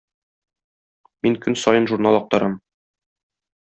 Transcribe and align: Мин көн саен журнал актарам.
Мин 1.27 1.37
көн 1.45 1.59
саен 1.67 1.89
журнал 1.93 2.21
актарам. 2.23 2.61